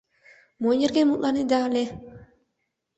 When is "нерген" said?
0.81-1.05